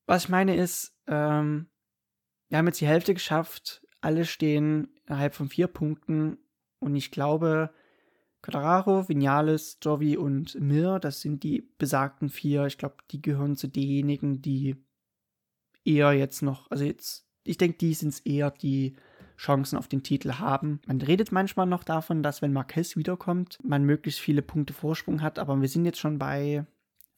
[0.06, 1.68] Was ich meine ist, ähm,
[2.48, 3.86] wir haben jetzt die Hälfte geschafft.
[4.00, 6.38] Alle stehen innerhalb von vier Punkten.
[6.80, 7.70] Und ich glaube,
[8.42, 12.66] Quadraro, Vinales, Jovi und Mir, das sind die besagten vier.
[12.66, 14.76] Ich glaube, die gehören zu denjenigen, die
[15.84, 18.96] eher jetzt noch, also jetzt, ich denke, die sind es eher, die
[19.36, 20.80] Chancen auf den Titel haben.
[20.86, 25.38] Man redet manchmal noch davon, dass wenn Marquez wiederkommt, man möglichst viele Punkte Vorsprung hat,
[25.38, 26.66] aber wir sind jetzt schon bei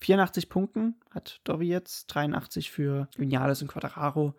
[0.01, 4.35] 84 Punkten, hat Dovi jetzt, 83 für Vinales und Quadraro.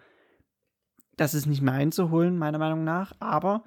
[1.18, 3.63] Das ist nicht mehr einzuholen, meiner Meinung nach, aber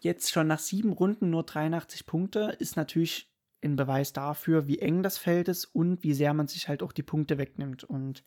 [0.00, 3.30] jetzt schon nach sieben Runden nur 83 Punkte ist natürlich
[3.62, 6.92] ein Beweis dafür, wie eng das Feld ist und wie sehr man sich halt auch
[6.92, 7.84] die Punkte wegnimmt.
[7.84, 8.24] Und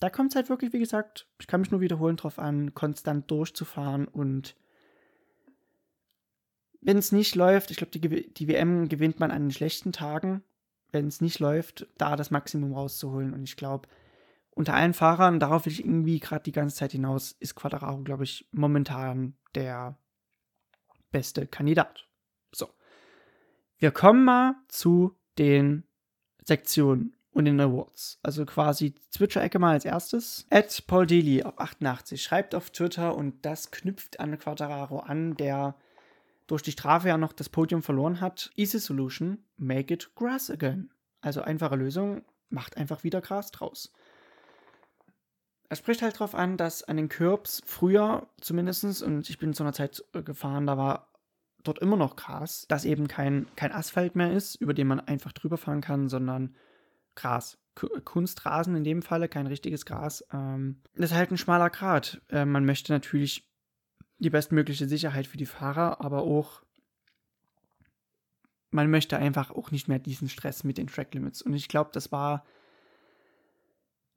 [0.00, 3.30] da kommt es halt wirklich, wie gesagt, ich kann mich nur wiederholen drauf an, konstant
[3.30, 4.56] durchzufahren und
[6.86, 10.44] wenn es nicht läuft, ich glaube, die, die WM gewinnt man an den schlechten Tagen.
[10.92, 13.34] Wenn es nicht läuft, da das Maximum rauszuholen.
[13.34, 13.88] Und ich glaube,
[14.50, 18.22] unter allen Fahrern, darauf will ich irgendwie gerade die ganze Zeit hinaus, ist Quadraro, glaube
[18.22, 19.98] ich, momentan der
[21.16, 22.06] beste Kandidat.
[22.52, 22.68] So.
[23.78, 25.84] Wir kommen mal zu den
[26.44, 28.18] Sektionen und den Awards.
[28.22, 30.46] Also quasi Zwitscher-Ecke mal als erstes.
[30.50, 35.74] Ed Paul Daly auf 88 schreibt auf Twitter und das knüpft an Quadraro an, der
[36.48, 38.50] durch die Strafe ja noch das Podium verloren hat.
[38.54, 40.90] Easy Solution, make it grass again.
[41.22, 43.90] Also einfache Lösung, macht einfach wieder Gras draus.
[45.68, 49.62] Er spricht halt darauf an, dass an den Curbs früher zumindest, und ich bin zu
[49.62, 51.12] einer Zeit gefahren, da war
[51.64, 55.32] dort immer noch Gras, dass eben kein, kein Asphalt mehr ist, über den man einfach
[55.32, 56.54] drüber fahren kann, sondern
[57.14, 57.58] Gras.
[58.04, 60.24] Kunstrasen in dem Falle, kein richtiges Gras.
[60.32, 62.22] Ähm, das ist halt ein schmaler Grat.
[62.30, 63.50] Äh, man möchte natürlich
[64.18, 66.62] die bestmögliche Sicherheit für die Fahrer, aber auch
[68.70, 71.42] man möchte einfach auch nicht mehr diesen Stress mit den Track Limits.
[71.42, 72.44] Und ich glaube, das war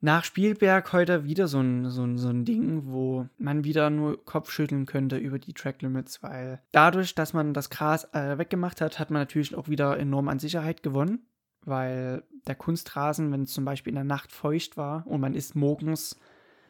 [0.01, 4.23] nach Spielberg heute wieder so ein, so, ein, so ein Ding, wo man wieder nur
[4.23, 8.99] Kopfschütteln könnte über die Track Limits, weil dadurch, dass man das Gras äh, weggemacht hat,
[8.99, 11.27] hat man natürlich auch wieder enorm an Sicherheit gewonnen,
[11.65, 15.55] weil der Kunstrasen, wenn es zum Beispiel in der Nacht feucht war und man ist
[15.55, 16.17] morgens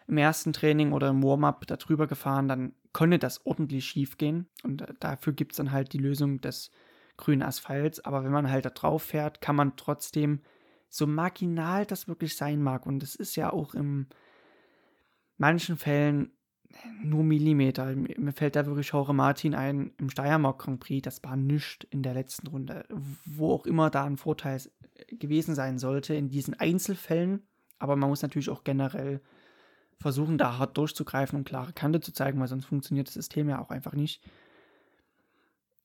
[0.08, 4.48] im ersten Training oder im Warm-up darüber gefahren, dann konnte das ordentlich schief gehen.
[4.64, 6.72] Und äh, dafür gibt es dann halt die Lösung des
[7.16, 10.40] grünen Asphalts, aber wenn man halt da drauf fährt, kann man trotzdem
[10.90, 12.86] so marginal das wirklich sein mag.
[12.86, 14.08] Und es ist ja auch in
[15.38, 16.32] manchen Fällen
[17.02, 17.96] nur Millimeter.
[17.96, 21.04] Mir fällt da wirklich Jorge Martin ein im Steiermark Grand Prix.
[21.04, 22.86] Das war nichts in der letzten Runde.
[23.26, 24.62] Wo auch immer da ein Vorteil
[25.08, 27.48] gewesen sein sollte in diesen Einzelfällen.
[27.80, 29.22] Aber man muss natürlich auch generell
[30.00, 33.60] versuchen, da hart durchzugreifen und klare Kante zu zeigen, weil sonst funktioniert das System ja
[33.62, 34.24] auch einfach nicht.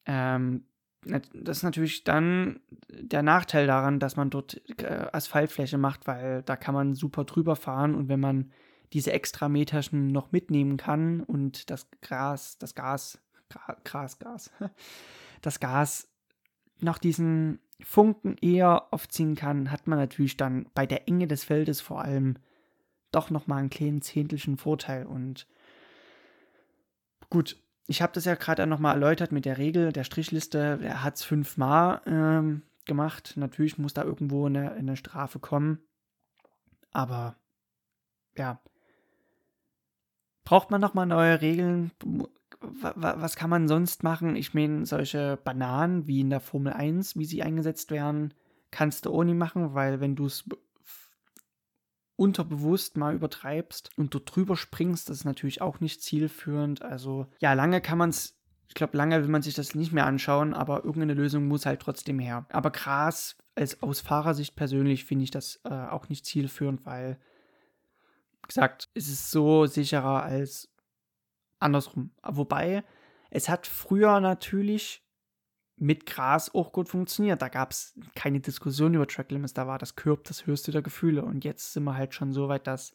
[0.06, 0.64] Ähm,
[1.06, 6.56] das ist natürlich dann der Nachteil daran, dass man dort äh, Asphaltfläche macht, weil da
[6.56, 8.50] kann man super drüber fahren und wenn man
[8.92, 13.18] diese extra Meterchen noch mitnehmen kann und das Gras, das Gas,
[13.84, 14.50] Gras, Gas,
[15.42, 16.08] das Gas
[16.80, 21.80] noch diesen Funken eher aufziehen kann, hat man natürlich dann bei der Enge des Feldes
[21.80, 22.36] vor allem
[23.10, 25.46] doch nochmal einen kleinen zehntelchen Vorteil und
[27.30, 30.78] gut, ich habe das ja gerade nochmal erläutert mit der Regel der Strichliste.
[30.82, 33.34] Er hat es fünfmal ähm, gemacht.
[33.36, 35.80] Natürlich muss da irgendwo eine, eine Strafe kommen.
[36.92, 37.36] Aber
[38.36, 38.60] ja,
[40.44, 41.92] braucht man nochmal neue Regeln?
[42.60, 44.36] Was kann man sonst machen?
[44.36, 48.32] Ich meine, solche Bananen wie in der Formel 1, wie sie eingesetzt werden,
[48.70, 50.48] kannst du nicht machen, weil wenn du es
[52.16, 56.82] unterbewusst mal übertreibst und du drüber springst, das ist natürlich auch nicht zielführend.
[56.82, 58.36] Also ja, lange kann man es,
[58.68, 61.80] ich glaube, lange will man sich das nicht mehr anschauen, aber irgendeine Lösung muss halt
[61.80, 62.46] trotzdem her.
[62.50, 67.18] Aber Gras, als aus Fahrersicht persönlich, finde ich das äh, auch nicht zielführend, weil,
[68.46, 70.70] gesagt, es ist so sicherer als
[71.58, 72.10] andersrum.
[72.22, 72.84] Wobei,
[73.30, 75.03] es hat früher natürlich
[75.76, 77.42] mit Gras auch gut funktioniert.
[77.42, 80.82] Da gab es keine Diskussion über Track Limits, da war das Curb das höchste der
[80.82, 81.24] Gefühle.
[81.24, 82.92] Und jetzt sind wir halt schon so weit, dass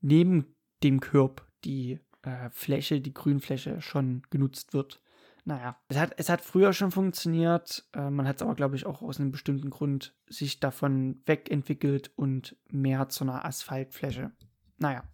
[0.00, 5.00] neben dem Curb die äh, Fläche, die Grünfläche schon genutzt wird.
[5.44, 8.86] Naja, es hat, es hat früher schon funktioniert, äh, man hat es aber, glaube ich,
[8.86, 14.32] auch aus einem bestimmten Grund sich davon wegentwickelt und mehr zu einer Asphaltfläche.
[14.76, 15.04] Naja,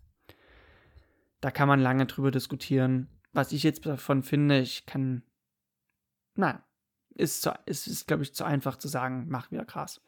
[1.41, 3.09] da kann man lange drüber diskutieren.
[3.33, 5.23] Was ich jetzt davon finde, ich kann
[6.35, 6.61] Nein,
[7.15, 10.01] ist, zu, ist, ist glaube ich, zu einfach zu sagen, mach wieder Gras.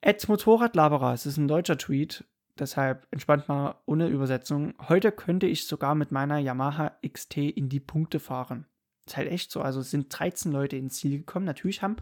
[0.00, 2.24] Ed Motorradlaberer, es ist ein deutscher Tweet,
[2.58, 4.74] deshalb entspannt mal ohne Übersetzung.
[4.88, 8.66] Heute könnte ich sogar mit meiner Yamaha XT in die Punkte fahren.
[9.06, 9.60] Ist halt echt so.
[9.62, 11.46] Also es sind 13 Leute ins Ziel gekommen.
[11.46, 11.96] Natürlich haben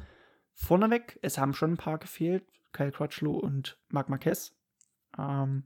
[0.54, 2.44] vorneweg, es haben schon ein paar gefehlt.
[2.72, 4.52] Kyle Crutchlow und Marc Marquez.
[5.18, 5.64] Ähm,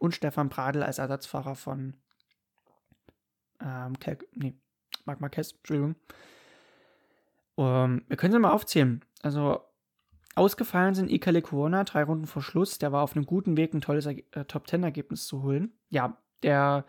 [0.00, 1.94] und Stefan Pradl als Ersatzfahrer von
[3.60, 4.54] ähm, Kel nee,
[5.04, 5.96] Marc Marquez, Entschuldigung.
[7.56, 9.04] Um, ähm, wir können sie mal aufzählen.
[9.22, 9.60] Also
[10.34, 12.78] ausgefallen sind Ika Lekuona, drei Runden vor Schluss.
[12.78, 15.72] Der war auf einem guten Weg, ein tolles äh, Top-10-Ergebnis zu holen.
[15.88, 16.84] Ja, der,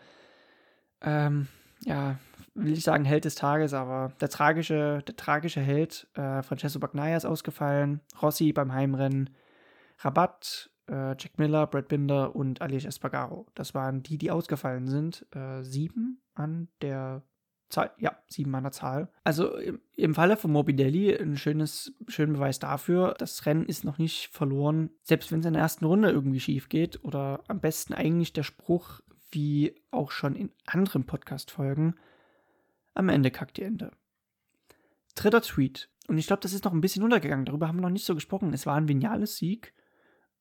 [1.00, 1.48] ähm,
[1.84, 2.18] ja,
[2.54, 7.16] will ich sagen, Held des Tages, aber der tragische, der tragische Held, äh, Francesco Bagnaia
[7.16, 9.30] ist ausgefallen, Rossi beim Heimrennen,
[9.98, 13.46] Rabatt, äh, Jack Miller, Brad Binder und Aleix Espargaro.
[13.54, 15.26] Das waren die, die ausgefallen sind.
[15.34, 17.22] Äh, sieben an der
[17.68, 19.10] Zahl, ja, sieben an der Zahl.
[19.24, 23.98] Also im, im Falle von Morbidelli ein schönes, schöner Beweis dafür, das Rennen ist noch
[23.98, 27.02] nicht verloren, selbst wenn es in der ersten Runde irgendwie schief geht.
[27.04, 29.00] Oder am besten eigentlich der Spruch,
[29.30, 31.96] wie auch schon in anderen Podcast-Folgen,
[32.94, 33.90] am Ende kackt die Ende.
[35.14, 35.88] Dritter Tweet.
[36.08, 37.46] Und ich glaube, das ist noch ein bisschen untergegangen.
[37.46, 38.52] Darüber haben wir noch nicht so gesprochen.
[38.52, 39.74] Es war ein Vignales Sieg.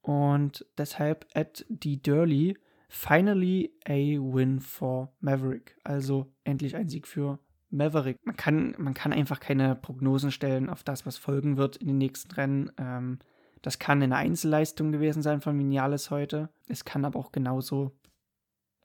[0.01, 2.55] Und deshalb at die Durley
[2.95, 5.75] Finally a win for Maverick.
[5.83, 8.17] Also endlich ein Sieg für Maverick.
[8.23, 11.97] Man kann, man kann einfach keine Prognosen stellen auf das, was folgen wird in den
[11.97, 12.71] nächsten Rennen.
[12.77, 13.19] Ähm,
[13.61, 16.47] das kann eine Einzelleistung gewesen sein von Vinales heute.
[16.69, 17.91] Es kann aber auch genauso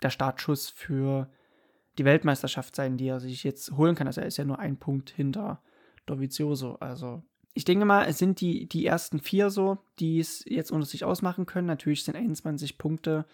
[0.03, 1.31] der Startschuss für
[1.97, 4.09] die Weltmeisterschaft sein, die er sich jetzt holen kann.
[4.09, 5.63] Also er ist ja nur ein Punkt hinter
[6.07, 6.75] Dovizioso.
[6.81, 7.23] Also
[7.55, 11.05] ich denke mal, es sind die, die ersten vier so, die es jetzt unter sich
[11.05, 11.69] ausmachen können.
[11.69, 13.25] Natürlich sind 21 Punkte,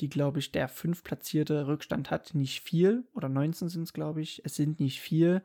[0.00, 3.04] die, glaube ich, der fünf platzierte Rückstand hat, nicht viel.
[3.14, 4.42] Oder 19 sind es, glaube ich.
[4.44, 5.42] Es sind nicht viel.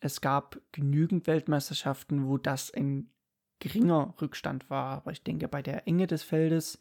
[0.00, 3.10] Es gab genügend Weltmeisterschaften, wo das ein
[3.58, 4.96] geringer Rückstand war.
[4.96, 6.80] Aber ich denke, bei der Enge des Feldes,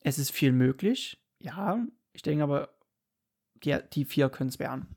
[0.00, 1.22] es ist viel möglich.
[1.38, 2.70] Ja, ich denke aber,
[3.54, 4.96] die, die vier können es werden.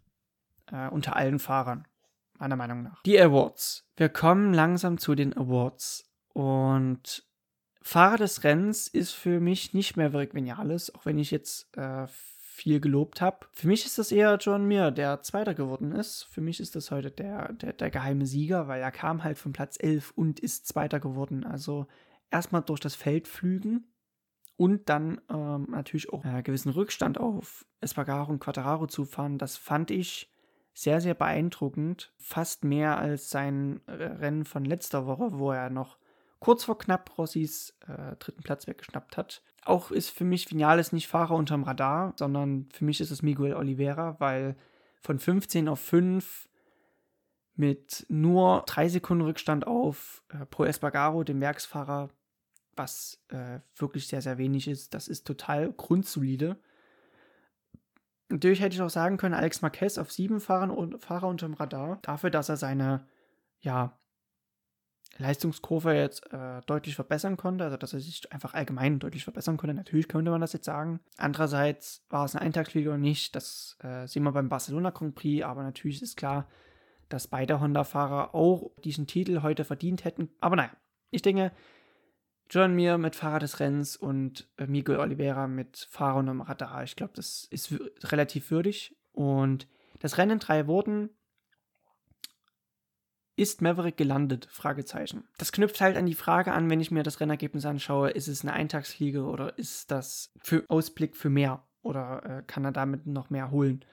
[0.71, 1.87] Äh, unter allen Fahrern
[2.37, 3.01] meiner Meinung nach.
[3.03, 3.87] Die Awards.
[3.95, 6.09] Wir kommen langsam zu den Awards.
[6.33, 7.24] Und
[7.87, 12.07] Fahrer des Rennens ist für mich nicht mehr Vic Vinales, auch wenn ich jetzt äh,
[12.07, 13.45] viel gelobt habe.
[13.53, 16.23] Für mich ist das eher John Mir, der Zweiter geworden ist.
[16.23, 19.53] Für mich ist das heute der, der, der geheime Sieger, weil er kam halt von
[19.53, 21.43] Platz 11 und ist Zweiter geworden.
[21.43, 21.85] Also
[22.31, 23.85] erstmal durch das Feld flügen
[24.57, 29.37] und dann ähm, natürlich auch einen äh, gewissen Rückstand auf Espargaro und Quattararo zu fahren.
[29.37, 30.33] Das fand ich
[30.73, 32.13] sehr, sehr beeindruckend.
[32.17, 35.99] Fast mehr als sein äh, Rennen von letzter Woche, wo er noch
[36.39, 39.41] kurz vor knapp Rossis äh, dritten Platz weggeschnappt hat.
[39.63, 43.55] Auch ist für mich Vinales nicht Fahrer unterm Radar, sondern für mich ist es Miguel
[43.55, 44.55] Oliveira, weil
[45.01, 46.49] von 15 auf 5
[47.55, 52.09] mit nur drei Sekunden Rückstand auf äh, Pro Espargaro, dem Werksfahrer,
[52.75, 54.93] was äh, wirklich sehr, sehr wenig ist.
[54.93, 56.57] Das ist total grundsolide.
[58.27, 61.99] Natürlich hätte ich auch sagen können, Alex Marquez auf sieben Fahrern und Fahrer unterm Radar,
[62.01, 63.07] dafür, dass er seine
[63.61, 63.97] ja,
[65.17, 69.73] Leistungskurve jetzt äh, deutlich verbessern konnte, also dass er sich einfach allgemein deutlich verbessern konnte.
[69.73, 70.99] Natürlich könnte man das jetzt sagen.
[71.17, 75.45] Andererseits war es eine Eintagsfliege oder nicht, das äh, sehen wir beim Barcelona Grand Prix,
[75.45, 76.47] aber natürlich ist klar,
[77.07, 80.29] dass beide Honda-Fahrer auch diesen Titel heute verdient hätten.
[80.41, 80.71] Aber naja,
[81.11, 81.51] ich denke,
[82.49, 86.83] John Mir mit Fahrer des Rennens und äh, Miguel Oliveira mit Fahrer und Radar.
[86.83, 87.73] Ich glaube, das ist
[88.03, 88.95] relativ würdig.
[89.13, 89.67] Und
[89.99, 91.09] das Rennen drei Worten
[93.35, 94.47] ist Maverick gelandet?
[94.49, 95.25] Fragezeichen.
[95.37, 98.43] Das knüpft halt an die Frage an, wenn ich mir das Rennergebnis anschaue, ist es
[98.43, 103.29] eine Eintagsfliege oder ist das für Ausblick für mehr oder äh, kann er damit noch
[103.29, 103.83] mehr holen?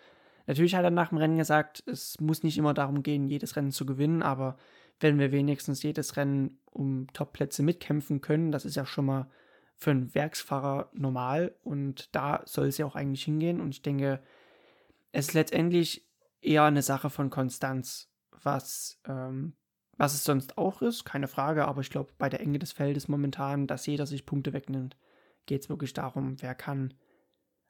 [0.47, 3.73] Natürlich hat er nach dem Rennen gesagt, es muss nicht immer darum gehen, jedes Rennen
[3.73, 4.57] zu gewinnen, aber
[5.01, 9.31] wenn wir wenigstens jedes Rennen um Topplätze mitkämpfen können, das ist ja schon mal
[9.77, 14.21] für einen Werksfahrer normal und da soll es ja auch eigentlich hingehen und ich denke,
[15.11, 16.07] es ist letztendlich
[16.41, 18.12] eher eine Sache von Konstanz,
[18.43, 19.55] was, ähm,
[19.97, 23.09] was es sonst auch ist, keine Frage, aber ich glaube, bei der Enge des Feldes
[23.09, 24.97] momentan, dass jeder sich Punkte wegnimmt,
[25.47, 26.95] geht es wirklich darum, wer kann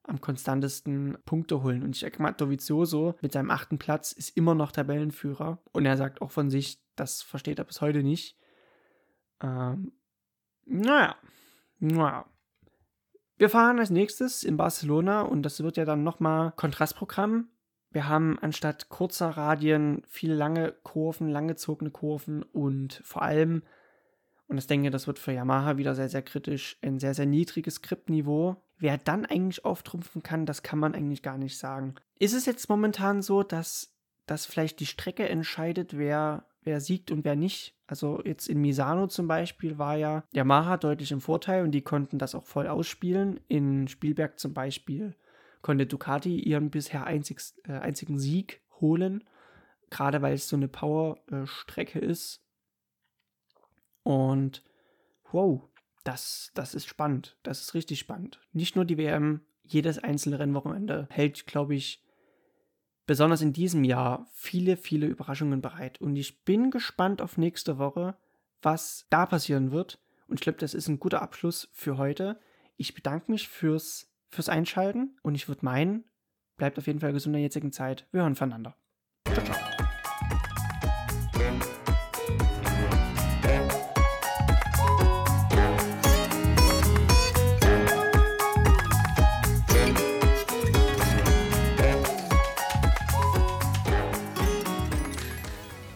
[0.04, 1.82] am konstantesten Punkte holen.
[1.82, 5.62] Und ich denke mal, Dovizioso mit seinem achten Platz ist immer noch Tabellenführer.
[5.72, 8.36] Und er sagt auch von sich, das versteht er bis heute nicht.
[9.40, 9.92] Ähm,
[10.64, 11.16] naja,
[11.78, 12.26] naja.
[13.36, 17.48] Wir fahren als nächstes in Barcelona und das wird ja dann nochmal Kontrastprogramm.
[17.92, 23.62] Wir haben anstatt kurzer Radien viele lange Kurven, langgezogene Kurven und vor allem,
[24.48, 27.76] und ich denke, das wird für Yamaha wieder sehr, sehr kritisch, ein sehr, sehr niedriges
[27.76, 28.56] Skriptniveau.
[28.78, 31.94] Wer dann eigentlich auftrumpfen kann, das kann man eigentlich gar nicht sagen.
[32.18, 33.94] Ist es jetzt momentan so, dass,
[34.26, 37.76] dass vielleicht die Strecke entscheidet, wer, wer siegt und wer nicht?
[37.86, 42.18] Also jetzt in Misano zum Beispiel war ja Yamaha deutlich im Vorteil und die konnten
[42.18, 43.38] das auch voll ausspielen.
[43.48, 45.14] In Spielberg zum Beispiel
[45.62, 49.24] konnte Ducati ihren bisher einzig, äh, einzigen Sieg holen,
[49.90, 52.44] gerade weil es so eine Power-Strecke ist.
[54.02, 54.62] Und
[55.30, 55.62] wow,
[56.04, 57.36] das, das ist spannend.
[57.42, 58.40] Das ist richtig spannend.
[58.52, 62.02] Nicht nur die WM, jedes einzelne Rennwochenende hält, glaube ich,
[63.06, 66.00] besonders in diesem Jahr viele, viele Überraschungen bereit.
[66.00, 68.16] Und ich bin gespannt auf nächste Woche,
[68.60, 70.00] was da passieren wird.
[70.28, 72.40] Und ich glaube, das ist ein guter Abschluss für heute.
[72.76, 76.04] Ich bedanke mich fürs, fürs Einschalten und ich würde meinen,
[76.56, 78.08] bleibt auf jeden Fall gesund in der jetzigen Zeit.
[78.10, 78.76] Wir hören voneinander.
[79.28, 79.61] Ciao, ciao.